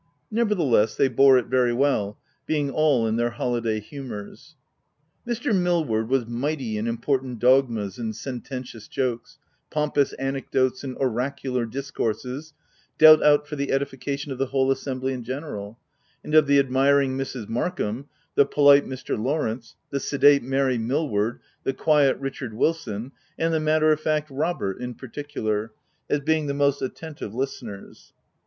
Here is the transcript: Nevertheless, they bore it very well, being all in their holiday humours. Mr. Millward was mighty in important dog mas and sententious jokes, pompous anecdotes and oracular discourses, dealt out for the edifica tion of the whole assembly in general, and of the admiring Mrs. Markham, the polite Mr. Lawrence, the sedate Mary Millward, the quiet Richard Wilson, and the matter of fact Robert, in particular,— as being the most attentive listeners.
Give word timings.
Nevertheless, 0.31 0.95
they 0.95 1.07
bore 1.09 1.37
it 1.37 1.45
very 1.45 1.71
well, 1.73 2.17
being 2.47 2.71
all 2.71 3.05
in 3.05 3.17
their 3.17 3.29
holiday 3.29 3.79
humours. 3.79 4.55
Mr. 5.27 5.55
Millward 5.55 6.09
was 6.09 6.25
mighty 6.25 6.75
in 6.75 6.87
important 6.87 7.37
dog 7.37 7.69
mas 7.69 7.99
and 7.99 8.15
sententious 8.15 8.87
jokes, 8.87 9.37
pompous 9.69 10.13
anecdotes 10.13 10.83
and 10.83 10.97
oracular 10.97 11.67
discourses, 11.67 12.55
dealt 12.97 13.21
out 13.21 13.47
for 13.47 13.55
the 13.55 13.67
edifica 13.67 14.17
tion 14.17 14.31
of 14.31 14.39
the 14.39 14.47
whole 14.47 14.71
assembly 14.71 15.13
in 15.13 15.23
general, 15.23 15.77
and 16.23 16.33
of 16.33 16.47
the 16.47 16.57
admiring 16.57 17.15
Mrs. 17.15 17.47
Markham, 17.47 18.07
the 18.33 18.43
polite 18.43 18.87
Mr. 18.87 19.23
Lawrence, 19.23 19.75
the 19.91 19.99
sedate 19.99 20.41
Mary 20.41 20.79
Millward, 20.79 21.41
the 21.63 21.73
quiet 21.73 22.17
Richard 22.17 22.55
Wilson, 22.55 23.11
and 23.37 23.53
the 23.53 23.59
matter 23.59 23.91
of 23.91 23.99
fact 23.99 24.31
Robert, 24.31 24.81
in 24.81 24.95
particular,— 24.95 25.71
as 26.09 26.21
being 26.21 26.47
the 26.47 26.55
most 26.55 26.81
attentive 26.81 27.35
listeners. 27.35 28.13